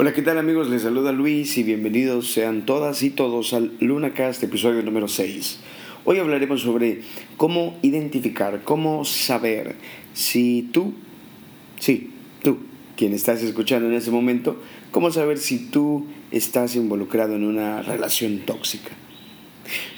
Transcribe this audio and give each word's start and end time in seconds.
Hola, 0.00 0.14
¿qué 0.14 0.22
tal 0.22 0.38
amigos? 0.38 0.70
Les 0.70 0.80
saluda 0.80 1.12
Luis 1.12 1.58
y 1.58 1.62
bienvenidos 1.62 2.32
sean 2.32 2.64
todas 2.64 3.02
y 3.02 3.10
todos 3.10 3.52
al 3.52 3.72
LunaCast, 3.80 4.42
episodio 4.42 4.82
número 4.82 5.08
6. 5.08 5.60
Hoy 6.06 6.18
hablaremos 6.18 6.62
sobre 6.62 7.02
cómo 7.36 7.78
identificar, 7.82 8.62
cómo 8.64 9.04
saber 9.04 9.74
si 10.14 10.70
tú, 10.72 10.94
sí, 11.78 12.14
tú, 12.42 12.60
quien 12.96 13.12
estás 13.12 13.42
escuchando 13.42 13.90
en 13.90 13.94
ese 13.94 14.10
momento, 14.10 14.56
cómo 14.90 15.10
saber 15.10 15.36
si 15.36 15.66
tú 15.66 16.06
estás 16.30 16.76
involucrado 16.76 17.34
en 17.34 17.44
una 17.44 17.82
relación 17.82 18.38
tóxica. 18.46 18.92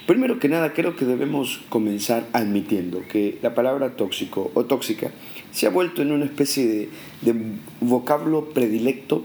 Primero 0.09 0.41
que 0.41 0.49
nada, 0.49 0.73
creo 0.73 0.97
que 0.97 1.05
debemos 1.05 1.61
comenzar 1.69 2.27
admitiendo 2.33 3.05
que 3.09 3.39
la 3.41 3.55
palabra 3.55 3.95
tóxico 3.95 4.51
o 4.55 4.65
tóxica 4.65 5.13
se 5.53 5.69
ha 5.69 5.71
vuelto 5.71 6.03
en 6.03 6.11
una 6.11 6.25
especie 6.25 6.67
de, 6.67 6.89
de 7.21 7.41
vocablo 7.81 8.47
predilecto 8.53 9.25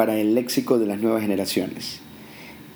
para 0.00 0.18
el 0.18 0.34
léxico 0.34 0.78
de 0.78 0.86
las 0.86 0.98
nuevas 0.98 1.20
generaciones. 1.20 2.00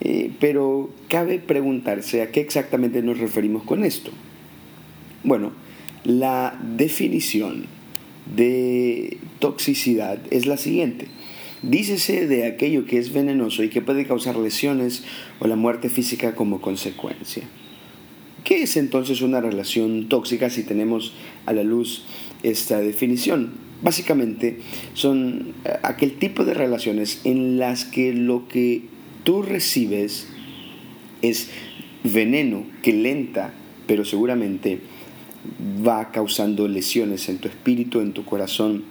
Eh, 0.03 0.31
pero 0.41 0.91
cabe 1.09 1.39
preguntarse 1.39 2.21
a 2.21 2.31
qué 2.31 2.43
exactamente 2.43 3.01
nos 3.01 3.17
referimos 3.17 3.63
con 3.63 3.83
esto. 3.83 4.11
Bueno, 5.23 5.53
la 6.05 6.61
definición 6.77 7.65
de 8.37 9.17
toxicidad 9.39 10.19
es 10.31 10.45
la 10.45 10.59
siguiente. 10.59 11.07
Dícese 11.63 12.27
de 12.27 12.45
aquello 12.45 12.85
que 12.85 12.99
es 12.99 13.15
venenoso 13.15 13.63
y 13.63 13.71
que 13.71 13.81
puede 13.81 14.05
causar 14.05 14.37
lesiones 14.37 15.03
o 15.41 15.47
la 15.47 15.57
muerte 15.57 15.89
física 15.89 16.35
como 16.35 16.61
consecuencia. 16.61 17.45
¿Qué 18.45 18.65
es 18.65 18.77
entonces 18.77 19.23
una 19.23 19.41
relación 19.41 20.11
tóxica 20.11 20.51
si 20.51 20.63
tenemos 20.63 21.15
a 21.47 21.55
la 21.55 21.63
luz 21.63 22.05
esta 22.43 22.81
definición? 22.81 23.64
Básicamente 23.85 24.61
son 24.95 25.53
eh, 25.65 25.77
aquel 25.83 26.15
tipo 26.15 26.47
de 26.47 26.55
relaciones 26.55 27.21
en 27.25 27.59
las 27.59 27.85
que 27.85 28.15
lo 28.15 28.49
que 28.49 28.83
tú 29.25 29.43
recibes 29.43 30.27
es 31.21 31.51
veneno 32.03 32.65
que 32.83 32.95
lenta, 32.95 33.53
pero 33.87 34.07
seguramente 34.07 34.81
va 35.87 36.11
causando 36.13 36.67
lesiones 36.67 37.29
en 37.29 37.39
tu 37.39 37.49
espíritu, 37.49 38.01
en 38.01 38.15
tu 38.15 38.25
corazón, 38.25 38.85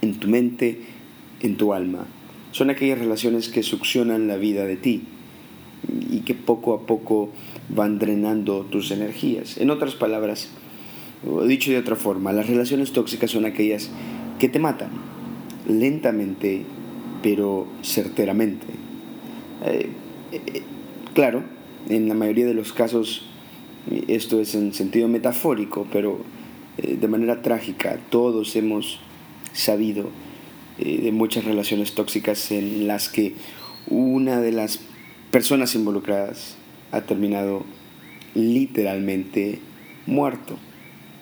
en 0.00 0.14
tu 0.14 0.26
mente, 0.28 0.80
en 1.40 1.56
tu 1.56 1.74
alma. 1.74 2.06
Son 2.52 2.70
aquellas 2.70 2.98
relaciones 2.98 3.50
que 3.50 3.62
succionan 3.62 4.26
la 4.26 4.38
vida 4.38 4.64
de 4.64 4.76
ti 4.76 5.02
y 6.10 6.20
que 6.20 6.34
poco 6.34 6.72
a 6.72 6.86
poco 6.86 7.30
van 7.68 7.98
drenando 7.98 8.62
tus 8.62 8.90
energías. 8.90 9.58
En 9.58 9.68
otras 9.68 9.94
palabras, 9.94 10.48
dicho 11.46 11.70
de 11.70 11.78
otra 11.78 11.96
forma, 11.96 12.32
las 12.32 12.46
relaciones 12.46 12.92
tóxicas 12.92 13.30
son 13.30 13.44
aquellas 13.44 13.90
que 14.38 14.48
te 14.48 14.58
matan 14.58 14.90
lentamente 15.66 16.64
pero 17.22 17.66
certeramente. 17.82 18.66
Eh, 19.64 19.88
eh, 20.32 20.62
claro, 21.14 21.42
en 21.88 22.08
la 22.08 22.14
mayoría 22.14 22.46
de 22.46 22.54
los 22.54 22.72
casos 22.72 23.26
esto 24.06 24.40
es 24.40 24.54
en 24.54 24.74
sentido 24.74 25.08
metafórico, 25.08 25.86
pero 25.90 26.20
eh, 26.76 26.96
de 27.00 27.08
manera 27.08 27.42
trágica 27.42 27.98
todos 28.10 28.54
hemos 28.56 29.00
sabido 29.52 30.10
de 30.78 31.10
muchas 31.10 31.44
relaciones 31.44 31.94
tóxicas 31.94 32.52
en 32.52 32.86
las 32.86 33.08
que 33.08 33.34
una 33.88 34.40
de 34.40 34.52
las 34.52 34.78
personas 35.32 35.74
involucradas 35.74 36.54
ha 36.92 37.00
terminado 37.00 37.64
literalmente 38.36 39.58
muerto. 40.06 40.56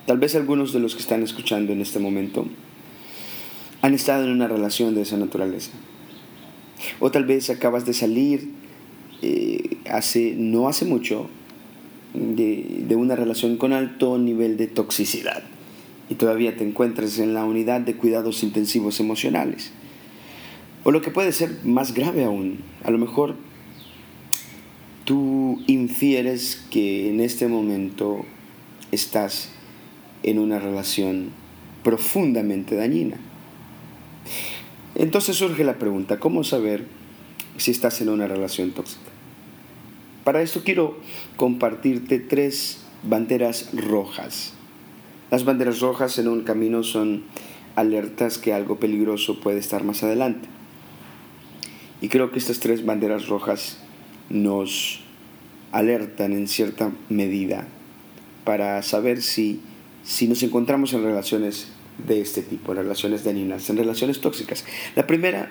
Tal 0.06 0.18
vez 0.18 0.36
algunos 0.36 0.72
de 0.72 0.78
los 0.78 0.94
que 0.94 1.02
están 1.02 1.22
escuchando 1.22 1.72
en 1.72 1.80
este 1.80 1.98
momento 1.98 2.46
han 3.82 3.92
estado 3.92 4.24
en 4.24 4.30
una 4.30 4.46
relación 4.46 4.94
de 4.94 5.02
esa 5.02 5.16
naturaleza. 5.16 5.72
O 7.00 7.10
tal 7.10 7.24
vez 7.24 7.50
acabas 7.50 7.86
de 7.86 7.92
salir 7.92 8.50
eh, 9.22 9.78
hace, 9.90 10.34
no 10.36 10.68
hace 10.68 10.84
mucho 10.84 11.28
de, 12.14 12.84
de 12.86 12.94
una 12.94 13.16
relación 13.16 13.56
con 13.56 13.72
alto 13.72 14.16
nivel 14.18 14.56
de 14.56 14.68
toxicidad 14.68 15.42
y 16.08 16.14
todavía 16.14 16.56
te 16.56 16.64
encuentras 16.64 17.18
en 17.18 17.34
la 17.34 17.44
unidad 17.44 17.80
de 17.80 17.96
cuidados 17.96 18.44
intensivos 18.44 19.00
emocionales. 19.00 19.72
O 20.84 20.92
lo 20.92 21.02
que 21.02 21.10
puede 21.10 21.32
ser 21.32 21.50
más 21.64 21.94
grave 21.94 22.24
aún, 22.24 22.60
a 22.84 22.92
lo 22.92 22.98
mejor 22.98 23.34
tú 25.04 25.60
infieres 25.66 26.64
que 26.70 27.10
en 27.10 27.20
este 27.20 27.48
momento 27.48 28.24
estás 28.92 29.50
en 30.22 30.38
una 30.38 30.58
relación 30.58 31.30
profundamente 31.82 32.74
dañina. 32.76 33.16
Entonces 34.94 35.36
surge 35.36 35.62
la 35.62 35.78
pregunta, 35.78 36.18
¿cómo 36.18 36.42
saber 36.42 36.86
si 37.58 37.70
estás 37.70 38.00
en 38.00 38.08
una 38.08 38.26
relación 38.26 38.72
tóxica? 38.72 39.10
Para 40.24 40.42
esto 40.42 40.62
quiero 40.64 40.98
compartirte 41.36 42.18
tres 42.18 42.78
banderas 43.02 43.70
rojas. 43.72 44.54
Las 45.30 45.44
banderas 45.44 45.80
rojas 45.80 46.18
en 46.18 46.28
un 46.28 46.42
camino 46.42 46.82
son 46.82 47.24
alertas 47.76 48.38
que 48.38 48.52
algo 48.52 48.80
peligroso 48.80 49.38
puede 49.38 49.58
estar 49.58 49.84
más 49.84 50.02
adelante. 50.02 50.48
Y 52.00 52.08
creo 52.08 52.32
que 52.32 52.38
estas 52.38 52.58
tres 52.58 52.84
banderas 52.84 53.28
rojas 53.28 53.78
nos 54.30 55.00
alertan 55.72 56.32
en 56.32 56.48
cierta 56.48 56.90
medida 57.08 57.68
para 58.44 58.82
saber 58.82 59.22
si 59.22 59.60
si 60.06 60.28
nos 60.28 60.42
encontramos 60.44 60.92
en 60.94 61.02
relaciones 61.02 61.66
de 62.06 62.20
este 62.20 62.42
tipo, 62.42 62.72
en 62.72 62.78
relaciones 62.78 63.24
dañinas, 63.24 63.68
en 63.68 63.76
relaciones 63.76 64.20
tóxicas. 64.20 64.64
La 64.94 65.06
primera, 65.06 65.50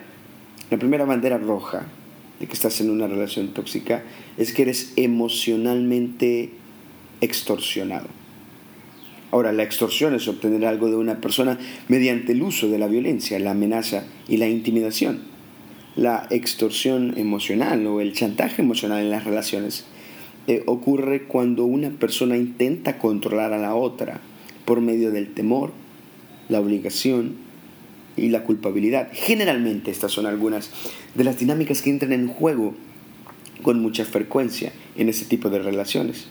la 0.70 0.78
primera 0.78 1.04
bandera 1.04 1.36
roja 1.36 1.86
de 2.40 2.46
que 2.46 2.54
estás 2.54 2.80
en 2.80 2.90
una 2.90 3.06
relación 3.06 3.48
tóxica 3.48 4.02
es 4.38 4.52
que 4.52 4.62
eres 4.62 4.94
emocionalmente 4.96 6.50
extorsionado. 7.20 8.08
Ahora, 9.30 9.52
la 9.52 9.62
extorsión 9.62 10.14
es 10.14 10.26
obtener 10.26 10.64
algo 10.64 10.88
de 10.88 10.96
una 10.96 11.20
persona 11.20 11.58
mediante 11.88 12.32
el 12.32 12.42
uso 12.42 12.68
de 12.68 12.78
la 12.78 12.86
violencia, 12.86 13.38
la 13.38 13.50
amenaza 13.50 14.04
y 14.26 14.38
la 14.38 14.48
intimidación. 14.48 15.20
La 15.96 16.26
extorsión 16.30 17.14
emocional 17.18 17.86
o 17.86 18.00
el 18.00 18.14
chantaje 18.14 18.62
emocional 18.62 19.02
en 19.02 19.10
las 19.10 19.24
relaciones 19.24 19.84
eh, 20.46 20.62
ocurre 20.66 21.24
cuando 21.24 21.64
una 21.64 21.90
persona 21.90 22.36
intenta 22.36 22.98
controlar 22.98 23.52
a 23.52 23.58
la 23.58 23.74
otra 23.74 24.20
por 24.66 24.82
medio 24.82 25.10
del 25.10 25.32
temor, 25.32 25.72
la 26.50 26.60
obligación 26.60 27.36
y 28.16 28.28
la 28.28 28.44
culpabilidad. 28.44 29.08
Generalmente 29.12 29.90
estas 29.90 30.12
son 30.12 30.26
algunas 30.26 30.70
de 31.14 31.24
las 31.24 31.38
dinámicas 31.38 31.80
que 31.80 31.90
entran 31.90 32.12
en 32.12 32.28
juego 32.28 32.74
con 33.62 33.80
mucha 33.80 34.04
frecuencia 34.04 34.72
en 34.96 35.08
ese 35.08 35.24
tipo 35.24 35.48
de 35.48 35.60
relaciones. 35.60 36.26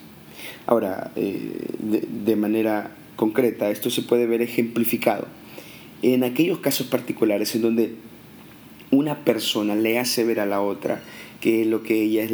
Ahora, 0.68 1.12
eh, 1.16 1.52
de, 1.80 2.36
manera 2.36 2.92
concreta, 3.16 3.70
esto 3.72 3.90
se 3.90 4.02
puede 4.02 4.28
ver 4.28 4.42
ejemplificado 4.42 5.28
en 6.02 6.24
aquellos 6.24 6.60
casos 6.60 6.88
particulares 6.88 7.56
en 7.56 7.62
donde 7.62 7.96
una 8.92 9.24
persona 9.24 9.76
le 9.76 9.98
hace 9.98 10.24
ver 10.24 10.40
a 10.40 10.46
la 10.46 10.62
otra 10.62 11.02
que 11.40 11.66
lo 11.66 11.84
que 11.84 12.02
ella 12.04 12.24
es 12.24 12.32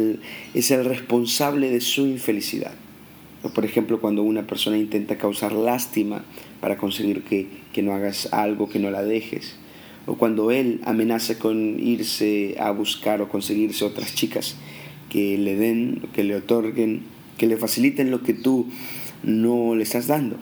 es 0.54 0.70
el 0.70 0.84
responsable 0.84 1.70
de 1.70 1.80
su 1.80 2.06
infelicidad 2.06 2.72
por 3.50 3.64
ejemplo, 3.64 4.00
cuando 4.00 4.22
una 4.22 4.46
persona 4.46 4.78
intenta 4.78 5.18
causar 5.18 5.52
lástima 5.52 6.24
para 6.60 6.76
conseguir 6.76 7.24
que, 7.24 7.48
que 7.72 7.82
no 7.82 7.92
hagas 7.92 8.32
algo, 8.32 8.68
que 8.68 8.78
no 8.78 8.90
la 8.90 9.02
dejes. 9.02 9.56
O 10.06 10.16
cuando 10.16 10.50
él 10.50 10.80
amenaza 10.84 11.38
con 11.38 11.80
irse 11.80 12.56
a 12.58 12.70
buscar 12.70 13.20
o 13.20 13.28
conseguirse 13.28 13.84
otras 13.84 14.14
chicas 14.14 14.56
que 15.10 15.36
le 15.38 15.56
den, 15.56 16.02
que 16.12 16.22
le 16.22 16.36
otorguen, 16.36 17.02
que 17.36 17.46
le 17.46 17.56
faciliten 17.56 18.10
lo 18.10 18.22
que 18.22 18.32
tú 18.32 18.66
no 19.24 19.74
le 19.74 19.82
estás 19.82 20.06
dando. 20.06 20.36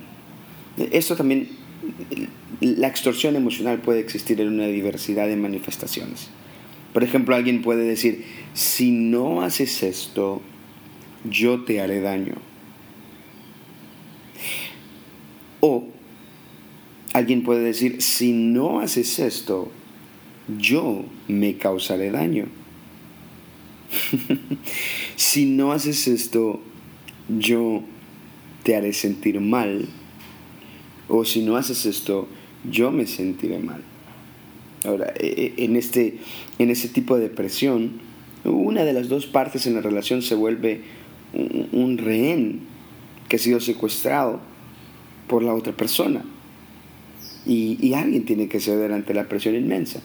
Esto 0.92 1.16
también, 1.16 1.48
la 2.60 2.88
extorsión 2.88 3.34
emocional 3.34 3.80
puede 3.80 4.00
existir 4.00 4.40
en 4.40 4.48
una 4.48 4.66
diversidad 4.66 5.26
de 5.26 5.36
manifestaciones. 5.36 6.28
Por 6.92 7.02
ejemplo, 7.02 7.34
alguien 7.34 7.62
puede 7.62 7.84
decir, 7.84 8.24
si 8.52 8.90
no 8.90 9.42
haces 9.42 9.82
esto, 9.82 10.42
yo 11.24 11.64
te 11.64 11.80
haré 11.80 12.00
daño 12.00 12.49
o 15.60 15.84
alguien 17.12 17.42
puede 17.42 17.62
decir, 17.62 18.02
si 18.02 18.32
no 18.32 18.80
haces 18.80 19.18
esto, 19.18 19.70
yo 20.58 21.04
me 21.28 21.56
causaré 21.56 22.10
daño. 22.10 22.46
si 25.16 25.46
no 25.46 25.72
haces 25.72 26.08
esto, 26.08 26.60
yo 27.28 27.82
te 28.62 28.76
haré 28.76 28.92
sentir 28.92 29.40
mal. 29.40 29.88
O 31.08 31.24
si 31.24 31.42
no 31.42 31.56
haces 31.56 31.86
esto, 31.86 32.28
yo 32.70 32.90
me 32.90 33.06
sentiré 33.06 33.58
mal. 33.58 33.82
Ahora, 34.84 35.12
e, 35.18 35.54
e, 35.56 35.64
en, 35.64 35.76
este, 35.76 36.18
en 36.58 36.70
ese 36.70 36.88
tipo 36.88 37.18
de 37.18 37.28
presión, 37.28 38.00
una 38.44 38.84
de 38.84 38.92
las 38.92 39.08
dos 39.08 39.26
partes 39.26 39.66
en 39.66 39.74
la 39.74 39.80
relación 39.80 40.22
se 40.22 40.34
vuelve 40.34 40.82
un 41.32 41.98
rehén 41.98 42.60
que 43.28 43.36
ha 43.36 43.38
sido 43.38 43.60
secuestrado 43.60 44.40
por 45.30 45.44
la 45.44 45.54
otra 45.54 45.72
persona. 45.72 46.24
Y, 47.46 47.94
alguien 47.94 48.24
tiene 48.24 48.48
que 48.48 48.60
ceder 48.60 48.92
ante 48.92 49.14
la 49.14 49.28
presión 49.28 49.54
inmensa. 49.54 50.00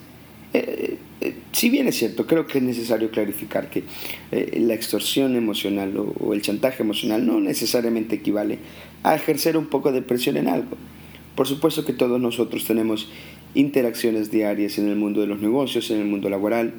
Eh, 0.53 0.97
eh, 1.19 1.35
si 1.51 1.69
bien 1.69 1.87
es 1.87 1.97
cierto, 1.97 2.27
creo 2.27 2.45
que 2.45 2.59
es 2.59 2.63
necesario 2.63 3.09
clarificar 3.09 3.69
que 3.69 3.83
eh, 4.31 4.59
la 4.61 4.75
extorsión 4.75 5.35
emocional 5.35 5.93
o, 5.97 6.33
el 6.33 6.41
chantaje 6.41 6.83
emocional 6.83 7.25
no 7.25 7.39
necesariamente 7.39 8.15
equivale 8.15 8.59
a 9.03 9.15
ejercer 9.15 9.57
un 9.57 9.65
poco 9.65 9.91
de 9.91 10.01
presión 10.01 10.37
en 10.37 10.47
algo. 10.47 10.77
Por 11.35 11.47
supuesto 11.47 11.83
que 11.83 11.93
todos 11.93 12.21
nosotros 12.21 12.63
tenemos 12.63 13.09
interacciones 13.55 14.31
diarias 14.31 14.77
en 14.77 14.87
el 14.87 14.95
mundo 14.95 15.21
de 15.21 15.27
los 15.27 15.41
negocios, 15.41 15.89
en 15.91 15.99
el 15.99 16.05
mundo 16.05 16.29
laboral, 16.29 16.73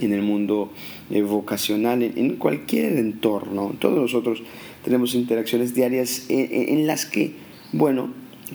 en 0.00 0.12
el 0.12 0.22
mundo 0.22 0.70
eh, 1.10 1.22
vocacional, 1.22 2.02
en, 2.02 2.36
cualquier 2.36 2.94
entorno. 2.98 3.74
Todos 3.78 3.98
nosotros 3.98 4.42
tenemos 4.86 5.16
interacciones 5.16 5.74
diarias 5.74 6.26
en 6.28 6.86
las 6.86 7.06
que, 7.06 7.32
bueno, 7.72 8.10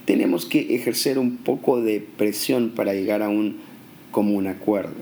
tenemos 0.06 0.46
que 0.46 0.74
ejercer 0.74 1.20
un 1.20 1.36
poco 1.36 1.82
de 1.82 2.00
presión 2.00 2.70
para 2.70 2.94
llegar 2.94 3.22
a 3.22 3.28
un 3.28 3.58
común 4.12 4.48
acuerdo. 4.48 4.96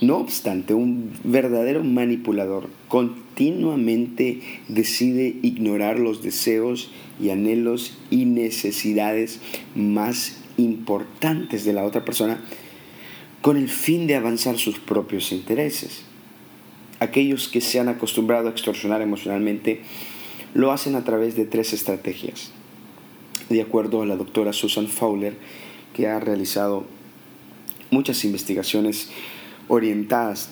No 0.00 0.18
obstante, 0.18 0.72
un 0.72 1.10
verdadero 1.24 1.82
manipulador 1.82 2.68
continuamente 2.86 4.40
decide 4.68 5.34
ignorar 5.42 5.98
los 5.98 6.22
deseos 6.22 6.92
y 7.20 7.30
anhelos 7.30 7.98
y 8.08 8.24
necesidades 8.24 9.40
más 9.74 10.36
importantes 10.58 11.64
de 11.64 11.72
la 11.72 11.84
otra 11.84 12.04
persona 12.04 12.40
con 13.42 13.56
el 13.56 13.68
fin 13.68 14.06
de 14.06 14.14
avanzar 14.14 14.58
sus 14.58 14.78
propios 14.78 15.32
intereses. 15.32 16.04
Aquellos 17.00 17.48
que 17.48 17.60
se 17.60 17.80
han 17.80 17.88
acostumbrado 17.88 18.46
a 18.46 18.52
extorsionar 18.52 19.02
emocionalmente 19.02 19.80
lo 20.54 20.72
hacen 20.72 20.94
a 20.94 21.04
través 21.04 21.36
de 21.36 21.44
tres 21.44 21.72
estrategias. 21.72 22.50
De 23.48 23.60
acuerdo 23.60 24.02
a 24.02 24.06
la 24.06 24.16
doctora 24.16 24.52
Susan 24.52 24.88
Fowler, 24.88 25.36
que 25.94 26.08
ha 26.08 26.20
realizado 26.20 26.84
muchas 27.90 28.24
investigaciones 28.24 29.10
orientadas 29.68 30.50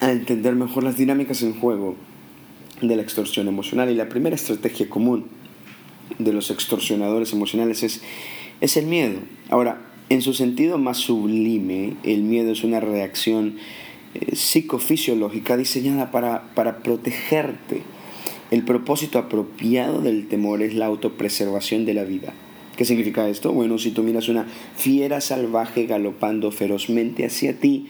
a 0.00 0.12
entender 0.12 0.54
mejor 0.54 0.84
las 0.84 0.96
dinámicas 0.96 1.42
en 1.42 1.58
juego 1.58 1.96
de 2.80 2.96
la 2.96 3.02
extorsión 3.02 3.48
emocional. 3.48 3.90
Y 3.90 3.94
la 3.94 4.08
primera 4.08 4.36
estrategia 4.36 4.88
común 4.88 5.26
de 6.18 6.32
los 6.32 6.50
extorsionadores 6.50 7.32
emocionales 7.32 7.82
es, 7.82 8.02
es 8.60 8.76
el 8.76 8.86
miedo. 8.86 9.20
Ahora, 9.48 9.80
en 10.10 10.22
su 10.22 10.34
sentido 10.34 10.78
más 10.78 10.98
sublime, 10.98 11.94
el 12.02 12.22
miedo 12.22 12.52
es 12.52 12.64
una 12.64 12.80
reacción 12.80 13.56
eh, 14.14 14.36
psicofisiológica 14.36 15.56
diseñada 15.56 16.10
para, 16.10 16.54
para 16.54 16.78
protegerte. 16.78 17.82
El 18.54 18.62
propósito 18.62 19.18
apropiado 19.18 20.00
del 20.00 20.28
temor 20.28 20.62
es 20.62 20.74
la 20.74 20.86
autopreservación 20.86 21.84
de 21.84 21.92
la 21.92 22.04
vida. 22.04 22.34
¿Qué 22.76 22.84
significa 22.84 23.28
esto? 23.28 23.52
Bueno, 23.52 23.78
si 23.78 23.90
tú 23.90 24.04
miras 24.04 24.28
una 24.28 24.46
fiera 24.76 25.20
salvaje 25.20 25.86
galopando 25.86 26.52
ferozmente 26.52 27.26
hacia 27.26 27.58
ti, 27.58 27.88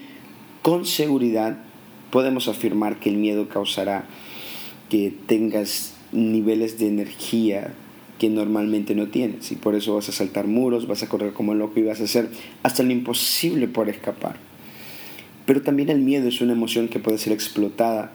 con 0.63 0.87
seguridad 0.87 1.59
podemos 2.09 2.47
afirmar 2.47 2.99
que 2.99 3.11
el 3.11 3.17
miedo 3.17 3.47
causará 3.47 4.07
que 4.89 5.13
tengas 5.27 5.93
niveles 6.11 6.79
de 6.79 6.87
energía 6.87 7.75
que 8.17 8.29
normalmente 8.29 8.95
no 8.95 9.09
tienes 9.09 9.51
y 9.51 9.57
por 9.57 9.75
eso 9.75 9.93
vas 9.93 10.09
a 10.09 10.13
saltar 10.13 10.47
muros, 10.47 10.87
vas 10.87 11.03
a 11.03 11.09
correr 11.09 11.33
como 11.33 11.53
loco 11.53 11.79
y 11.79 11.83
vas 11.83 12.01
a 12.01 12.05
hacer 12.05 12.27
hasta 12.63 12.81
lo 12.81 12.91
imposible 12.91 13.67
por 13.67 13.87
escapar. 13.87 14.37
Pero 15.45 15.61
también 15.61 15.89
el 15.89 15.99
miedo 15.99 16.27
es 16.27 16.41
una 16.41 16.53
emoción 16.53 16.87
que 16.87 16.97
puede 16.97 17.19
ser 17.19 17.33
explotada 17.33 18.13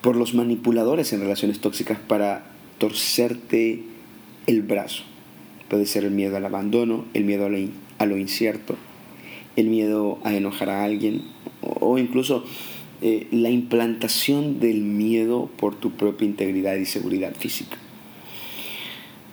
por 0.00 0.16
los 0.16 0.34
manipuladores 0.34 1.12
en 1.12 1.20
relaciones 1.20 1.60
tóxicas 1.60 1.98
para 1.98 2.46
torcerte 2.78 3.82
el 4.46 4.62
brazo. 4.62 5.02
Puede 5.68 5.86
ser 5.86 6.04
el 6.04 6.10
miedo 6.10 6.36
al 6.36 6.44
abandono, 6.44 7.04
el 7.14 7.24
miedo 7.24 7.46
a 7.46 8.06
lo, 8.06 8.16
incierto, 8.16 8.76
el 9.56 9.68
miedo 9.68 10.18
a 10.24 10.34
enojar 10.34 10.70
a 10.70 10.84
alguien 10.84 11.22
o 11.62 11.98
incluso 11.98 12.44
eh, 13.02 13.28
la 13.30 13.50
implantación 13.50 14.58
del 14.58 14.80
miedo 14.80 15.50
por 15.58 15.76
tu 15.76 15.92
propia 15.92 16.26
integridad 16.26 16.76
y 16.76 16.86
seguridad 16.86 17.34
física. 17.36 17.76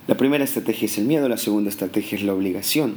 La 0.08 0.16
primera 0.16 0.44
estrategia 0.44 0.86
es 0.86 0.98
el 0.98 1.06
miedo, 1.06 1.28
la 1.28 1.38
segunda 1.38 1.70
estrategia 1.70 2.18
es 2.18 2.24
la 2.24 2.34
obligación. 2.34 2.96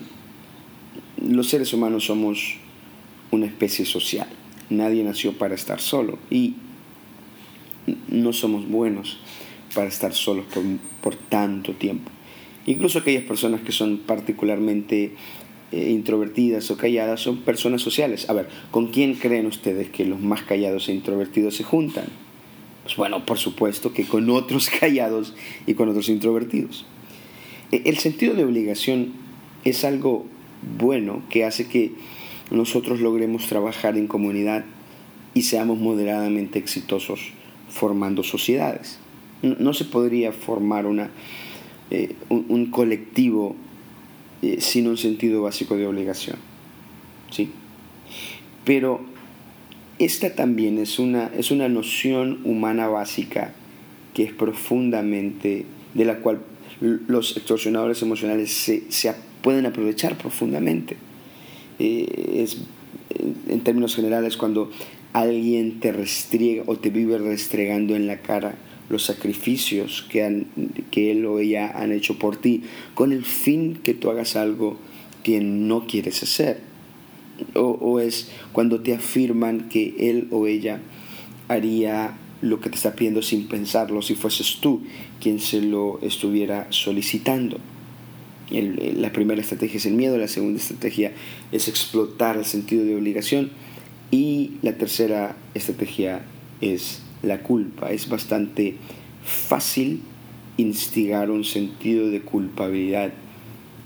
Los 1.21 1.49
seres 1.49 1.73
humanos 1.73 2.05
somos 2.05 2.57
una 3.31 3.47
especie 3.47 3.85
social. 3.85 4.29
Nadie 4.69 5.03
nació 5.03 5.37
para 5.37 5.55
estar 5.55 5.81
solo 5.81 6.19
y 6.31 6.55
no 8.09 8.33
somos 8.33 8.69
buenos 8.69 9.19
para 9.75 9.89
estar 9.89 10.13
solos 10.13 10.47
por, 10.53 10.63
por 11.01 11.17
tanto 11.17 11.73
tiempo. 11.75 12.11
Incluso 12.67 12.99
aquellas 12.99 13.25
personas 13.25 13.63
que 13.63 13.73
son 13.73 13.99
particularmente 13.99 15.13
eh, 15.73 15.91
introvertidas 15.91 16.71
o 16.71 16.77
calladas 16.77 17.21
son 17.21 17.39
personas 17.39 17.81
sociales. 17.83 18.29
A 18.29 18.33
ver, 18.33 18.49
¿con 18.71 18.89
quién 18.89 19.15
creen 19.15 19.47
ustedes 19.47 19.89
que 19.89 20.05
los 20.05 20.21
más 20.21 20.43
callados 20.43 20.89
e 20.89 20.93
introvertidos 20.93 21.57
se 21.57 21.65
juntan? 21.65 22.07
Pues 22.83 22.97
bueno, 22.97 23.25
por 23.25 23.39
supuesto 23.39 23.93
que 23.93 24.05
con 24.05 24.29
otros 24.31 24.69
callados 24.81 25.35
y 25.67 25.75
con 25.75 25.89
otros 25.89 26.09
introvertidos. 26.09 26.87
E, 27.73 27.83
el 27.87 27.99
sentido 27.99 28.35
de 28.35 28.45
obligación 28.45 29.13
es 29.65 29.85
algo 29.85 30.27
bueno 30.79 31.23
que 31.31 31.45
hace 31.45 31.67
que 31.67 31.93
nosotros 32.51 33.01
logremos 33.01 33.47
trabajar 33.47 33.97
en 33.97 34.09
comunidad 34.09 34.65
y 35.35 35.43
seamos 35.43 35.79
moderadamente 35.79 36.59
exitosos 36.59 37.21
formando 37.71 38.23
sociedades. 38.23 38.99
No, 39.43 39.73
se 39.73 39.87
podría 39.87 40.33
formar 40.33 40.85
una, 40.85 41.11
eh, 41.91 42.15
un 42.29 42.67
colectivo 42.67 43.57
eh, 44.43 44.61
sin 44.61 44.89
un 44.89 44.97
sentido 44.97 45.43
básico 45.43 45.77
de 45.77 45.87
obligación. 45.87 46.37
¿sí? 47.31 47.51
Pero 48.65 49.03
esta 49.99 50.35
también 50.35 50.79
es 50.79 50.99
una, 50.99 51.31
es 51.37 51.51
una 51.51 51.69
noción 51.69 52.41
humana 52.45 52.89
básica 52.89 53.53
que 54.15 54.25
es 54.25 54.33
profundamente, 54.33 55.67
de 55.93 56.05
la 56.07 56.21
cual 56.21 56.41
los 56.81 57.37
extorsionadores 57.37 58.01
emocionales 58.01 58.51
se, 58.51 59.15
pueden 59.43 59.67
aprovechar 59.67 60.17
profundamente. 60.17 60.97
Eh, 61.79 62.43
es, 62.43 62.59
en 63.49 63.61
términos 63.61 63.95
generales, 63.95 64.39
cuando 64.39 64.71
alguien 65.13 65.81
te 65.81 65.93
restriega 65.93 66.63
o 66.67 66.77
te 66.77 66.91
vive 66.91 67.19
restregando 67.19 67.97
en 67.97 68.07
la 68.07 68.19
cara 68.19 68.57
los 68.89 69.05
sacrificios 69.05 70.05
que, 70.11 70.27
él 71.11 71.27
o 71.27 71.39
ella 71.39 71.71
han 71.75 71.93
hecho 71.93 72.19
por 72.19 72.37
ti, 72.37 72.63
con 72.95 73.13
el 73.13 73.25
fin 73.25 73.79
que 73.83 73.95
tú 73.95 74.11
hagas 74.11 74.35
algo 74.37 74.77
que 75.23 75.41
no 75.41 75.87
quieres 75.87 76.23
hacer. 76.23 76.61
O, 77.55 78.01
es 78.01 78.31
cuando 78.53 78.81
te 78.81 78.95
afirman 78.95 79.69
que 79.69 79.95
él 79.99 80.29
o 80.31 80.47
ella 80.47 80.81
haría 81.49 82.19
lo 82.43 82.61
que 82.61 82.69
te 82.69 82.77
está 82.77 82.95
pidiendo 82.95 83.23
sin 83.23 83.49
pensarlo 83.49 84.03
si 84.03 84.15
fueses 84.15 84.59
tú 84.61 84.83
quien 85.21 85.39
se 85.39 85.63
lo 85.63 86.01
estuviera 86.03 86.67
solicitando. 86.71 87.59
la 88.51 89.13
primera 89.13 89.41
estrategia 89.41 89.77
es 89.77 89.87
el 89.87 89.95
miedo, 89.95 90.19
la 90.19 90.29
segunda 90.29 90.59
estrategia 90.59 91.13
es 91.53 91.69
explotar 91.69 92.37
el 92.37 92.45
sentido 92.45 92.85
de 92.85 92.97
obligación 92.97 93.51
y 94.11 94.53
la 94.63 94.73
tercera 94.73 95.37
estrategia 95.55 96.23
es 96.61 97.03
la 97.23 97.43
culpa. 97.43 97.91
Es 97.91 98.09
bastante 98.09 98.77
fácil 99.25 100.03
instigar 100.57 101.31
un 101.31 101.45
sentido 101.45 102.11
de 102.11 102.21
culpabilidad 102.21 103.13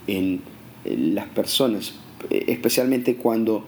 en 0.06 0.40
las 0.84 1.28
personas, 1.28 1.94
especialmente 2.30 3.16
cuando 3.16 3.64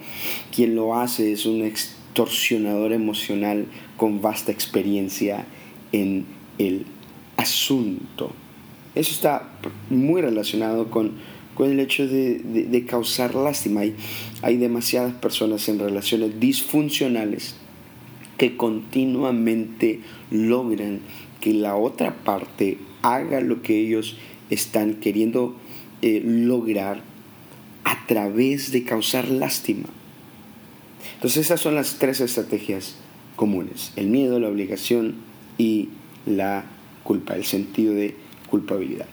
quien 0.54 0.74
lo 0.74 0.98
hace 0.98 1.32
es 1.32 1.46
un 1.46 1.62
extorsionador 1.62 2.92
emocional 2.92 3.66
con 3.96 4.20
vasta 4.20 4.52
experiencia 4.52 5.46
en 5.92 6.26
el 6.58 6.86
asunto. 7.36 8.32
Eso 8.94 9.12
está 9.12 9.50
muy 9.90 10.22
relacionado 10.22 10.90
con, 10.90 11.12
con 11.56 11.70
el 11.70 11.80
hecho 11.80 12.06
de, 12.06 12.38
de, 12.38 12.84
causar 12.84 13.34
lástima. 13.34 13.80
Hay, 13.80 13.96
hay 14.42 14.58
demasiadas 14.58 15.14
personas 15.14 15.68
en 15.68 15.80
relaciones 15.80 16.38
disfuncionales 16.38 17.56
que 18.36 18.56
continuamente 18.56 20.00
logran 20.30 21.00
que 21.40 21.54
la 21.54 21.76
otra 21.76 22.14
parte 22.14 22.78
haga 23.02 23.40
lo 23.40 23.62
que 23.62 23.80
ellos 23.80 24.16
están 24.50 24.94
queriendo 24.94 25.56
eh, 26.02 26.22
lograr 26.24 27.00
a 27.84 28.06
través 28.06 28.70
de 28.72 28.84
causar 28.84 29.28
lástima. 29.28 29.88
Entonces 31.14 31.46
esas 31.46 31.60
son 31.60 31.74
las 31.74 31.98
tres 31.98 32.20
estrategias 32.20 32.96
comunes, 33.36 33.92
el 33.96 34.08
miedo, 34.08 34.38
la 34.38 34.48
obligación 34.48 35.16
y 35.56 35.88
la 36.26 36.66
culpa, 37.04 37.34
el 37.34 37.44
sentido 37.44 37.94
de 37.94 38.14
culpabilidad. 38.50 39.06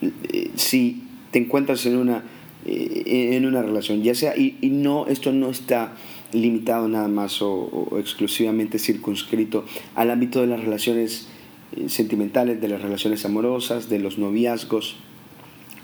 Eh, 0.00 0.50
si 0.56 1.05
te 1.36 1.42
encuentras 1.42 1.84
en 1.84 1.98
una, 1.98 2.22
eh, 2.64 3.32
en 3.36 3.44
una 3.44 3.60
relación, 3.60 4.02
ya 4.02 4.14
sea, 4.14 4.34
y, 4.38 4.56
no, 4.70 5.06
esto 5.06 5.32
no 5.32 5.50
está 5.50 5.92
limitado 6.32 6.88
nada 6.88 7.08
más 7.08 7.42
o, 7.42 7.98
exclusivamente 8.00 8.78
circunscrito 8.78 9.66
al 9.94 10.10
ámbito 10.10 10.40
de 10.40 10.46
las 10.46 10.60
relaciones 10.60 11.28
eh, 11.76 11.90
sentimentales, 11.90 12.58
de 12.62 12.68
las 12.68 12.80
relaciones 12.80 13.26
amorosas, 13.26 13.90
de 13.90 13.98
los 13.98 14.16
noviazgos, 14.16 14.96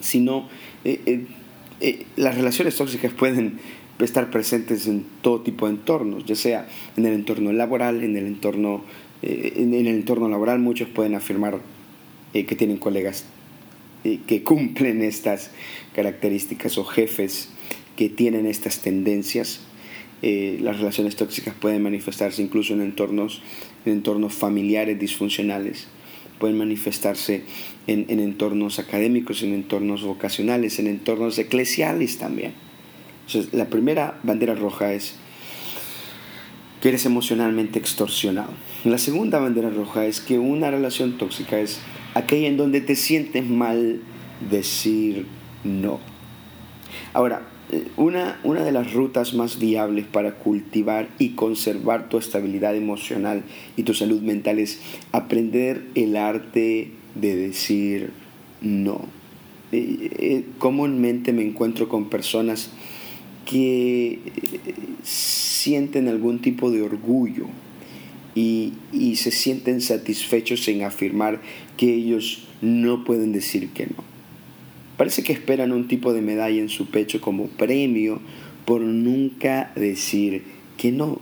sino 0.01 0.49
eh, 0.85 1.27
las 2.17 2.35
relaciones 2.35 2.75
tóxicas 2.75 3.13
pueden 3.13 3.59
estar 3.99 4.31
presentes 4.31 4.87
en 4.87 5.05
todo 5.21 5.43
tipo 5.43 5.67
de 5.67 5.73
entornos, 5.73 6.25
ya 6.25 6.35
sea 6.35 6.67
en 6.97 7.05
el 7.05 7.13
entorno 7.13 7.53
laboral, 7.53 8.03
en 8.03 8.17
el 8.17 8.27
entorno, 8.27 8.85
en 9.21 9.75
el 9.75 9.87
entorno 9.87 10.31
laboral 10.31 10.61
muchos 10.61 10.89
pueden 10.89 11.15
afirmar 11.15 11.61
que 12.33 12.57
tienen 12.57 12.79
colegas 12.79 13.27
que 14.03 14.43
cumplen 14.43 15.03
estas 15.03 15.51
características 15.95 16.79
o 16.79 16.85
jefes 16.85 17.51
que 17.97 18.09
tienen 18.09 18.47
estas 18.47 18.81
tendencias. 18.81 19.61
las 20.23 20.79
relaciones 20.79 21.17
tóxicas 21.17 21.55
pueden 21.55 21.83
manifestarse 21.83 22.43
incluso 22.43 22.75
en 22.75 22.81
entornos, 22.81 23.43
en 23.85 23.93
entornos 23.93 24.35
familiares 24.35 24.99
disfuncionales, 24.99 25.89
pueden 26.39 26.59
manifestarse 26.59 27.45
en, 27.87 28.07
en 28.09 28.21
entornos 28.21 28.79
académicos, 28.79 29.43
en 29.43 29.55
entornos 29.55 30.03
vocacionales, 30.03 30.79
en 30.79 30.87
entornos 30.87 31.39
eclesiales 31.39 32.19
también. 32.19 32.55
Entonces, 33.27 33.55
la 33.55 33.67
primera 33.67 34.19
bandera 34.23 34.55
roja 34.55 34.93
es 34.93 35.15
que 36.81 36.89
eres 36.89 37.07
emocionalmente 37.07 37.79
extorsionado. 37.79 38.51
La 38.85 38.99
segunda 38.99 39.39
bandera 39.39 39.71
roja 39.71 40.05
es 40.07 40.21
que 40.21 40.41
una 40.41 40.71
relación 40.73 41.17
tóxica 41.17 41.61
es 41.61 41.79
aquella 42.15 42.49
en 42.49 42.57
donde 42.57 42.81
te 42.81 42.97
sientes 42.97 43.49
mal 43.49 44.01
decir 44.51 45.27
no. 45.65 46.01
Ahora, 47.13 47.43
una, 47.97 48.39
una 48.45 48.65
de 48.65 48.73
las 48.73 48.93
rutas 48.93 49.35
más 49.35 49.59
viables 49.59 50.05
para 50.05 50.35
cultivar 50.35 51.09
y 51.19 51.31
conservar 51.31 52.09
tu 52.09 52.19
estabilidad 52.19 52.77
emocional 52.77 53.45
y 53.77 53.85
tu 53.85 53.95
salud 53.95 54.21
mental 54.21 54.59
es 54.59 54.81
aprender 55.13 55.85
el 55.95 56.17
arte 56.17 56.91
de 57.15 57.37
decir 57.37 58.13
no. 58.61 59.01
Eh, 59.73 60.11
eh, 60.19 60.45
comúnmente 60.59 61.33
me 61.33 61.43
encuentro 61.43 61.89
con 61.89 62.11
personas 62.11 62.71
que 63.47 64.19
sienten 65.03 66.09
algún 66.09 66.41
tipo 66.41 66.71
de 66.71 66.83
orgullo 66.83 67.47
y, 68.35 68.73
se 69.17 69.31
sienten 69.31 69.81
satisfechos 69.81 70.67
en 70.69 70.83
afirmar 70.83 71.41
que 71.77 71.93
ellos 71.93 72.45
no 72.61 73.05
pueden 73.05 73.33
decir 73.33 73.71
que 73.71 73.87
no. 73.87 74.05
Parece 74.97 75.23
que 75.23 75.33
esperan 75.33 75.73
un 75.73 75.89
tipo 75.89 76.13
de 76.13 76.23
medalla 76.23 76.61
en 76.61 76.69
su 76.69 76.87
pecho 76.87 77.21
como 77.21 77.47
premio 77.47 78.21
por 78.65 78.81
nunca 78.81 79.73
decir 79.75 80.45
que 80.77 80.93
no. 80.93 81.21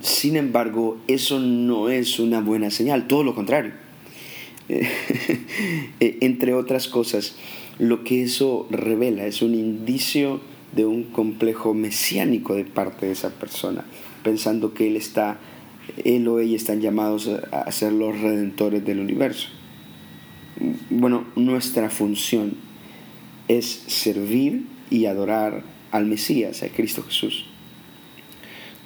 Sin 0.00 0.36
embargo, 0.36 0.98
eso 1.06 1.38
no 1.38 1.88
es 1.88 2.18
una 2.18 2.40
buena 2.40 2.70
señal, 2.70 3.06
todo 3.06 3.22
lo 3.22 3.34
contrario. 3.34 3.72
Entre 6.00 6.54
otras 6.54 6.88
cosas, 6.88 7.36
lo 7.78 8.04
que 8.04 8.22
eso 8.22 8.66
revela 8.70 9.26
es 9.26 9.42
un 9.42 9.54
indicio 9.54 10.40
de 10.74 10.84
un 10.84 11.04
complejo 11.04 11.74
mesiánico 11.74 12.54
de 12.54 12.64
parte 12.64 13.06
de 13.06 13.12
esa 13.12 13.30
persona, 13.30 13.84
pensando 14.22 14.74
que 14.74 14.88
él 14.88 14.96
está, 14.96 15.38
él 16.04 16.26
o 16.28 16.40
ella 16.40 16.56
están 16.56 16.80
llamados 16.80 17.28
a 17.28 17.70
ser 17.72 17.92
los 17.92 18.20
redentores 18.20 18.84
del 18.84 19.00
universo. 19.00 19.48
Bueno, 20.90 21.26
nuestra 21.36 21.90
función 21.90 22.54
es 23.48 23.66
servir 23.86 24.66
y 24.90 25.06
adorar 25.06 25.62
al 25.90 26.06
Mesías, 26.06 26.62
a 26.62 26.68
Cristo 26.68 27.02
Jesús. 27.02 27.46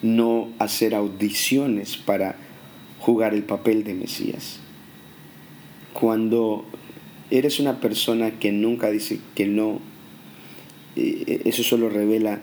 No 0.02 0.48
hacer 0.58 0.94
audiciones 0.94 1.96
para 1.96 2.36
jugar 2.98 3.34
el 3.34 3.42
papel 3.42 3.84
de 3.84 3.94
Mesías. 3.94 4.60
Cuando 5.92 6.64
eres 7.30 7.60
una 7.60 7.80
persona 7.80 8.32
que 8.32 8.52
nunca 8.52 8.90
dice 8.90 9.20
que 9.34 9.46
no 9.46 9.80
eh, 10.96 11.42
eso 11.44 11.62
solo 11.62 11.88
revela 11.88 12.40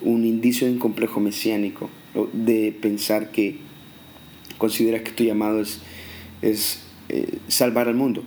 un 0.00 0.24
indicio 0.24 0.66
de 0.66 0.74
un 0.74 0.78
complejo 0.78 1.20
mesiánico, 1.20 1.88
de 2.32 2.76
pensar 2.80 3.30
que 3.30 3.58
consideras 4.58 5.02
que 5.02 5.12
tu 5.12 5.24
llamado 5.24 5.60
es, 5.60 5.80
es 6.42 6.82
eh, 7.08 7.38
salvar 7.48 7.88
al 7.88 7.94
mundo. 7.94 8.22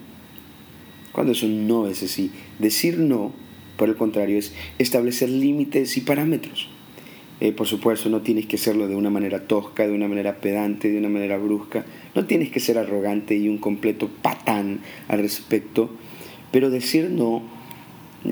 Cuando 1.12 1.32
eso 1.32 1.46
no 1.46 1.86
es 1.86 2.02
así. 2.02 2.30
Decir 2.58 2.98
no, 2.98 3.32
por 3.76 3.88
el 3.88 3.96
contrario, 3.96 4.38
es 4.38 4.52
establecer 4.78 5.28
límites 5.28 5.96
y 5.96 6.02
parámetros. 6.02 6.68
Eh, 7.40 7.52
por 7.52 7.66
supuesto, 7.66 8.10
no 8.10 8.20
tienes 8.20 8.46
que 8.46 8.56
hacerlo 8.56 8.86
de 8.86 8.94
una 8.94 9.08
manera 9.08 9.46
tosca, 9.46 9.86
de 9.86 9.94
una 9.94 10.08
manera 10.08 10.40
pedante, 10.40 10.90
de 10.90 10.98
una 10.98 11.08
manera 11.08 11.38
brusca. 11.38 11.86
No 12.14 12.26
tienes 12.26 12.50
que 12.50 12.60
ser 12.60 12.76
arrogante 12.76 13.36
y 13.36 13.48
un 13.48 13.58
completo 13.58 14.08
patán 14.22 14.80
al 15.08 15.20
respecto. 15.20 15.90
Pero 16.52 16.68
decir 16.68 17.08
no 17.10 17.42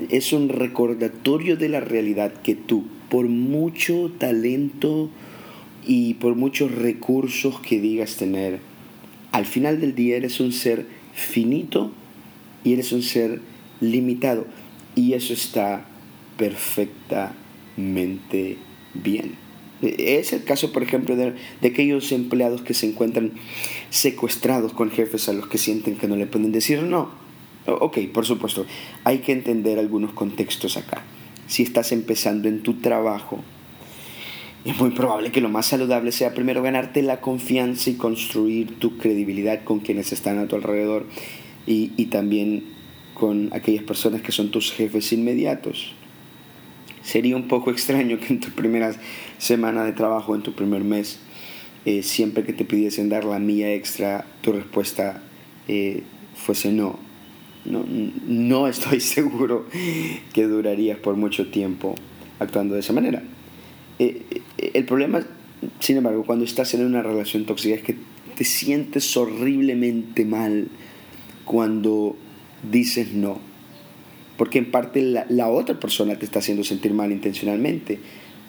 es 0.09 0.33
un 0.33 0.49
recordatorio 0.49 1.57
de 1.57 1.69
la 1.69 1.79
realidad 1.79 2.33
que 2.43 2.53
tú, 2.53 2.85
por 3.09 3.27
mucho 3.27 4.11
talento 4.19 5.09
y 5.89 6.13
por 6.13 6.35
muchos 6.35 6.71
recursos 6.71 7.59
que 7.61 7.81
digas 7.81 8.15
tener, 8.15 8.59
al 9.31 9.47
final 9.47 9.81
del 9.81 9.95
día 9.95 10.17
eres 10.17 10.39
un 10.39 10.51
ser 10.51 10.85
finito 11.13 11.91
y 12.63 12.73
eres 12.73 12.91
un 12.91 13.01
ser 13.01 13.41
limitado. 13.81 14.45
Y 14.93 15.13
eso 15.13 15.33
está 15.33 15.87
perfectamente 16.37 18.57
bien. 18.93 19.33
Es 19.81 20.31
el 20.31 20.43
caso, 20.43 20.71
por 20.71 20.83
ejemplo, 20.83 21.15
de, 21.15 21.33
aquellos 21.67 22.11
empleados 22.11 22.61
que 22.61 22.75
se 22.75 22.85
encuentran 22.85 23.31
secuestrados 23.89 24.73
con 24.73 24.91
jefes 24.91 25.27
a 25.27 25.33
los 25.33 25.47
que 25.47 25.57
sienten 25.57 25.95
que 25.95 26.07
no 26.07 26.17
le 26.17 26.27
pueden 26.27 26.51
decir 26.51 26.83
no. 26.83 27.09
Ok, 27.65 27.97
por 28.13 28.27
supuesto, 28.27 28.67
hay 29.05 29.17
que 29.19 29.31
entender 29.31 29.79
algunos 29.79 30.13
contextos 30.13 30.77
acá. 30.77 31.01
Si 31.47 31.63
estás 31.63 31.91
empezando 31.91 32.47
en 32.47 32.61
tu 32.61 32.75
trabajo, 32.75 33.43
es 34.65 34.77
muy 34.79 34.91
probable 34.91 35.31
que 35.31 35.41
lo 35.41 35.49
más 35.49 35.67
saludable 35.67 36.11
sea 36.11 36.33
primero 36.33 36.61
ganarte 36.61 37.01
la 37.01 37.21
confianza 37.21 37.89
y 37.89 37.95
construir 37.95 38.79
tu 38.79 38.97
credibilidad 38.97 39.63
con 39.63 39.79
quienes 39.79 40.11
están 40.11 40.37
a 40.39 40.47
tu 40.47 40.55
alrededor 40.55 41.05
y, 41.65 41.91
y 41.97 42.05
también 42.05 42.63
con 43.13 43.49
aquellas 43.53 43.83
personas 43.83 44.21
que 44.21 44.31
son 44.31 44.51
tus 44.51 44.71
jefes 44.71 45.11
inmediatos. 45.13 45.93
Sería 47.01 47.35
un 47.35 47.47
poco 47.47 47.71
extraño 47.71 48.19
que 48.19 48.33
en 48.33 48.39
tu 48.39 48.49
primera 48.49 48.93
semana 49.37 49.83
de 49.83 49.93
trabajo, 49.93 50.35
en 50.35 50.41
tu 50.41 50.53
primer 50.53 50.83
mes, 50.83 51.19
eh, 51.85 52.03
siempre 52.03 52.43
que 52.43 52.53
te 52.53 52.65
pidiesen 52.65 53.09
dar 53.09 53.23
la 53.23 53.39
mía 53.39 53.73
extra, 53.73 54.25
tu 54.41 54.51
respuesta 54.51 55.23
eh, 55.67 56.03
fuese 56.35 56.71
no 56.71 57.09
no, 57.65 57.85
no 57.87 58.67
estoy 58.67 58.99
seguro 58.99 59.65
que 60.33 60.43
durarías 60.45 60.97
por 60.97 61.15
mucho 61.15 61.49
tiempo 61.49 61.95
actuando 62.39 62.73
de 62.73 62.81
esa 62.81 62.93
manera. 62.93 63.21
Eh, 63.99 64.23
eh, 64.57 64.71
el 64.73 64.85
problema, 64.85 65.25
sin 65.79 65.97
embargo, 65.97 66.23
cuando 66.25 66.45
estás 66.45 66.73
en 66.73 66.85
una 66.85 67.03
relación 67.03 67.45
tóxica 67.45 67.75
es 67.75 67.83
que 67.83 67.97
te 68.35 68.45
sientes 68.45 69.15
horriblemente 69.17 70.23
mal 70.25 70.69
cuando 71.43 72.15
dices 72.71 73.13
no. 73.13 73.39
Porque 74.37 74.57
en 74.57 74.71
parte 74.71 75.01
la, 75.01 75.49
otra 75.49 75.77
persona 75.77 76.17
te 76.17 76.23
está 76.23 76.39
haciendo 76.39 76.63
sentir 76.63 76.93
mal 76.93 77.11
intencionalmente. 77.11 77.99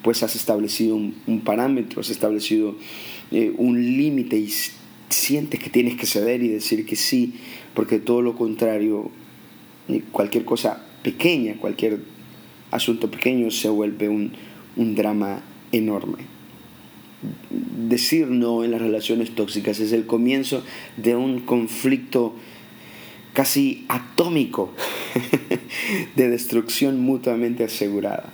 Pues 0.05 0.23
has 0.23 0.37
establecido 0.37 0.95
un, 0.95 1.43
parámetro, 1.45 2.01
has 2.01 2.11
establecido 2.11 2.77
eh, 3.33 3.53
un 3.59 3.83
límite 3.97 4.39
y 4.39 4.49
sientes 5.09 5.61
que 5.61 5.69
tienes 5.69 5.97
que 5.97 6.07
ceder 6.07 6.43
y 6.45 6.49
decir 6.49 6.87
que 6.87 6.95
sí, 6.95 7.35
porque 7.75 7.99
todo 7.99 8.23
lo 8.23 8.37
contrario, 8.37 9.11
cualquier 10.13 10.45
cosa 10.45 10.87
pequeña, 11.03 11.57
cualquier 11.57 11.99
asunto 12.71 13.11
pequeño 13.11 13.51
se 13.51 13.69
vuelve 13.69 14.09
un, 14.09 14.33
un 14.77 14.95
drama 14.95 15.43
enorme. 15.73 16.19
Decir 17.51 18.29
no 18.29 18.65
en 18.65 18.71
las 18.71 18.81
relaciones 18.81 19.35
tóxicas 19.35 19.81
es 19.81 19.93
el 19.93 20.07
comienzo 20.07 20.65
de 20.97 21.17
un 21.17 21.41
conflicto 21.41 22.35
casi 23.33 23.85
atómico 23.89 24.73
de 26.17 26.29
destrucción 26.29 27.01
mutuamente 27.01 27.65
asegurada. 27.65 28.33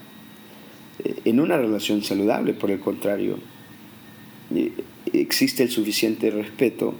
En 1.24 1.40
una 1.40 1.56
relación 1.56 2.02
saludable, 2.02 2.54
por 2.54 2.70
el 2.70 2.80
contrario, 2.80 3.38
existe 5.12 5.62
el 5.62 5.70
suficiente 5.70 6.30
respeto 6.30 6.94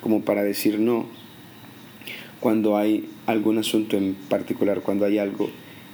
como 0.00 0.22
para 0.22 0.42
decir 0.42 0.78
no 0.78 1.06
cuando 2.40 2.76
hay 2.76 3.08
algún 3.26 3.58
asunto 3.58 3.96
en 3.96 4.14
particular, 4.14 4.80
cuando 4.80 5.04
hay 5.04 5.18
algo 5.18 5.48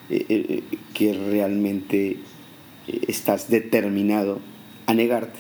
eh, 0.09 0.25
eh, 0.31 0.63
que 0.95 1.13
realmente 1.13 2.13
eh, 2.13 2.17
estás 3.07 3.51
determinado 3.51 4.41
a 4.87 4.95
negarte. 4.95 5.39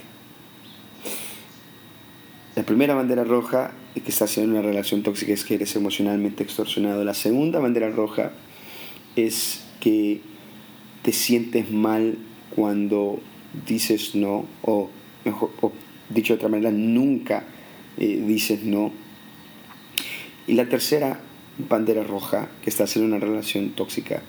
La 2.56 2.64
primera 2.64 2.94
bandera 2.94 3.24
roja 3.24 3.72
que 3.94 4.10
estás 4.10 4.36
en 4.38 4.50
una 4.50 4.62
relación 4.62 5.02
tóxica 5.02 5.32
es 5.32 5.44
que 5.44 5.54
eres 5.54 5.74
emocionalmente 5.76 6.42
extorsionado. 6.42 7.04
La 7.04 7.14
segunda 7.14 7.58
bandera 7.58 7.90
roja 7.90 8.32
es 9.16 9.64
que 9.80 10.20
te 11.02 11.12
sientes 11.12 11.70
mal 11.70 12.18
cuando 12.54 13.20
dices 13.66 14.14
no 14.14 14.46
o 14.62 14.90
mejor 15.24 15.50
dicho 16.08 16.32
de 16.32 16.38
otra 16.38 16.48
manera 16.48 16.70
nunca 16.70 17.44
dices 17.96 18.62
no 18.62 18.92
y 20.46 20.54
la 20.54 20.68
tercera 20.68 21.20
bandera 21.68 22.02
roja 22.02 22.48
que 22.62 22.70
estás 22.70 22.96
en 22.96 23.04
una 23.04 23.18
relación 23.18 23.70
tóxica 23.70 24.22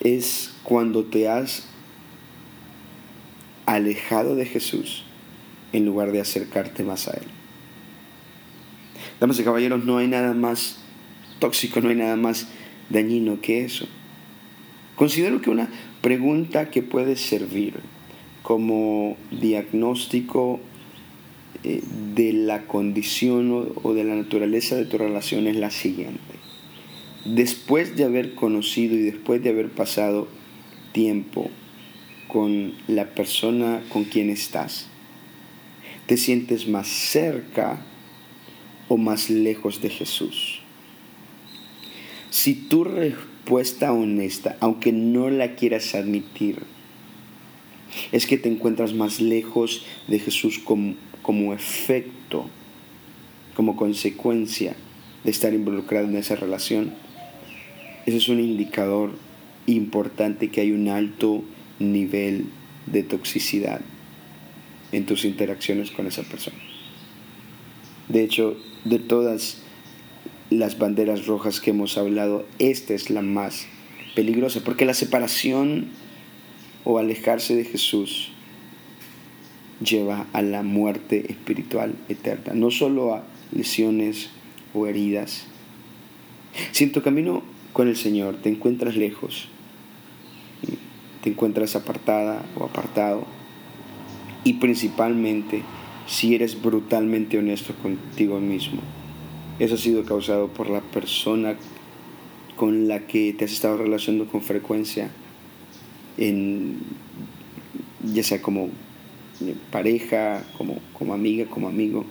es 0.00 0.54
cuando 0.62 1.04
te 1.04 1.28
has 1.28 1.68
alejado 3.66 4.36
de 4.36 4.46
Jesús 4.46 5.04
en 5.72 5.84
lugar 5.84 6.12
de 6.12 6.20
acercarte 6.20 6.84
más 6.84 7.08
a 7.08 7.12
Él. 7.12 7.26
Damas 9.20 9.38
y 9.38 9.44
caballeros, 9.44 9.84
no 9.84 9.98
hay 9.98 10.08
nada 10.08 10.34
más 10.34 10.78
tóxico, 11.38 11.80
no 11.80 11.88
hay 11.88 11.96
nada 11.96 12.16
más 12.16 12.48
dañino 12.90 13.40
que 13.40 13.64
eso. 13.64 13.86
Considero 14.94 15.42
que 15.42 15.50
una 15.50 15.68
pregunta 16.00 16.70
que 16.70 16.82
puede 16.82 17.16
servir 17.16 17.74
como 18.42 19.16
diagnóstico 19.30 20.60
eh, 21.64 21.82
de 22.14 22.32
la 22.32 22.66
condición 22.66 23.72
o 23.82 23.92
de 23.92 24.04
la 24.04 24.14
naturaleza 24.14 24.76
de 24.76 24.84
tu 24.84 24.98
relación 24.98 25.46
es 25.46 25.56
la 25.56 25.70
siguiente. 25.70 26.20
Después 27.24 27.96
de 27.96 28.04
haber 28.04 28.34
conocido 28.34 28.94
y 28.94 29.02
después 29.02 29.42
de 29.42 29.50
haber 29.50 29.70
pasado 29.70 30.28
tiempo 30.92 31.50
con 32.28 32.74
la 32.88 33.06
persona 33.06 33.82
con 33.88 34.04
quien 34.04 34.30
estás, 34.30 34.88
¿te 36.06 36.16
sientes 36.16 36.68
más 36.68 36.88
cerca 36.88 37.84
o 38.88 38.96
más 38.96 39.30
lejos 39.30 39.80
de 39.80 39.90
Jesús? 39.90 40.60
Si 42.30 42.54
tu 42.54 42.84
respuesta 42.84 43.92
honesta, 43.92 44.56
aunque 44.60 44.92
no 44.92 45.30
la 45.30 45.54
quieras 45.54 45.94
admitir, 45.94 46.62
es 48.12 48.26
que 48.26 48.36
te 48.36 48.48
encuentras 48.48 48.92
más 48.92 49.20
lejos 49.20 49.84
de 50.08 50.18
Jesús 50.18 50.58
como, 50.58 50.94
como 51.22 51.54
efecto, 51.54 52.48
como 53.54 53.76
consecuencia 53.76 54.76
de 55.24 55.30
estar 55.30 55.54
involucrado 55.54 56.06
en 56.06 56.16
esa 56.16 56.36
relación, 56.36 56.94
ese 58.04 58.18
es 58.18 58.28
un 58.28 58.38
indicador 58.38 59.12
importante 59.66 60.48
que 60.48 60.60
hay 60.60 60.72
un 60.72 60.88
alto 60.88 61.42
nivel 61.78 62.46
de 62.86 63.02
toxicidad 63.02 63.80
en 64.92 65.06
tus 65.06 65.24
interacciones 65.24 65.90
con 65.90 66.06
esa 66.06 66.22
persona. 66.22 66.56
De 68.08 68.22
hecho, 68.22 68.56
de 68.84 68.98
todas 68.98 69.62
las 70.50 70.78
banderas 70.78 71.26
rojas 71.26 71.60
que 71.60 71.70
hemos 71.70 71.98
hablado, 71.98 72.46
esta 72.58 72.94
es 72.94 73.10
la 73.10 73.22
más 73.22 73.66
peligrosa, 74.14 74.62
porque 74.64 74.84
la 74.84 74.94
separación 74.94 75.88
o 76.84 76.98
alejarse 76.98 77.56
de 77.56 77.64
Jesús 77.64 78.30
lleva 79.80 80.26
a 80.32 80.42
la 80.42 80.62
muerte 80.62 81.30
espiritual 81.30 81.94
eterna, 82.08 82.54
no 82.54 82.70
solo 82.70 83.14
a 83.14 83.24
lesiones 83.52 84.30
o 84.72 84.86
heridas. 84.86 85.46
Si 86.72 86.84
en 86.84 86.92
tu 86.92 87.02
camino 87.02 87.42
con 87.72 87.88
el 87.88 87.96
Señor 87.96 88.36
te 88.36 88.48
encuentras 88.48 88.96
lejos, 88.96 89.48
te 91.26 91.30
encuentras 91.30 91.74
apartada 91.74 92.44
o 92.54 92.62
apartado, 92.62 93.24
y 94.44 94.52
principalmente 94.52 95.62
si 96.06 96.36
eres 96.36 96.62
brutalmente 96.62 97.36
honesto 97.36 97.74
contigo 97.74 98.38
mismo, 98.38 98.80
eso 99.58 99.74
ha 99.74 99.78
sido 99.78 100.04
causado 100.04 100.46
por 100.46 100.70
la 100.70 100.82
persona 100.82 101.56
con 102.54 102.86
la 102.86 103.08
que 103.08 103.32
te 103.32 103.44
has 103.44 103.50
estado 103.50 103.76
relacionando 103.76 104.30
con 104.30 104.40
frecuencia, 104.40 105.10
en, 106.16 106.78
ya 108.04 108.22
sea 108.22 108.40
como 108.40 108.68
pareja, 109.72 110.44
como, 110.56 110.78
como 110.92 111.12
amiga, 111.12 111.46
como 111.46 111.66
amigo, 111.66 112.04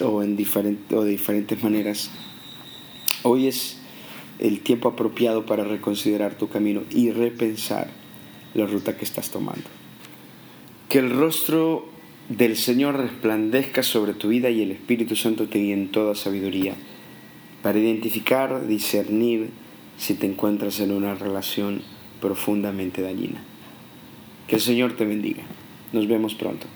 o, 0.00 0.22
en 0.22 0.38
diferente, 0.38 0.96
o 0.96 1.04
de 1.04 1.10
diferentes 1.10 1.62
maneras. 1.62 2.10
Hoy 3.24 3.46
es 3.46 3.79
el 4.40 4.60
tiempo 4.60 4.88
apropiado 4.88 5.46
para 5.46 5.64
reconsiderar 5.64 6.34
tu 6.34 6.48
camino 6.48 6.82
y 6.90 7.10
repensar 7.10 7.88
la 8.54 8.66
ruta 8.66 8.96
que 8.96 9.04
estás 9.04 9.30
tomando. 9.30 9.64
Que 10.88 10.98
el 10.98 11.10
rostro 11.10 11.88
del 12.28 12.56
Señor 12.56 12.96
resplandezca 12.96 13.82
sobre 13.82 14.14
tu 14.14 14.28
vida 14.28 14.50
y 14.50 14.62
el 14.62 14.72
Espíritu 14.72 15.14
Santo 15.14 15.48
te 15.48 15.58
guíe 15.58 15.74
en 15.74 15.88
toda 15.88 16.14
sabiduría 16.14 16.74
para 17.62 17.78
identificar, 17.78 18.66
discernir 18.66 19.50
si 19.98 20.14
te 20.14 20.26
encuentras 20.26 20.80
en 20.80 20.92
una 20.92 21.14
relación 21.14 21.82
profundamente 22.20 23.02
dañina. 23.02 23.42
Que 24.48 24.56
el 24.56 24.62
Señor 24.62 24.96
te 24.96 25.04
bendiga. 25.04 25.42
Nos 25.92 26.08
vemos 26.08 26.34
pronto. 26.34 26.66